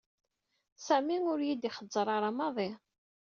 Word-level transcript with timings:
Sami 0.85 1.17
ur 1.31 1.39
y-id-i 1.41 1.69
xeẓẓer 1.75 2.07
ara 2.15 2.29
maḍi. 2.37 2.69